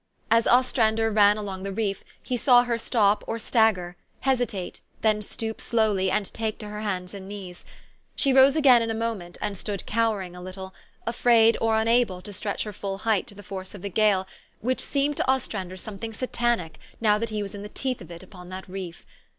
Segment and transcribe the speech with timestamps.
[0.31, 5.61] As Ostrander ran along the reef, he saw her stop or stagger, hesitate, then stoop
[5.61, 7.63] slowly, and take to her hands and knees.
[8.15, 10.73] She rose again in a moment, and stood cowering a little,
[11.05, 14.25] afraid or unable to stretch her full height to the force of the gale,
[14.59, 18.23] which seemed to Ostrander something satanic, now that he was in the teeth of it
[18.23, 19.05] upon that reef.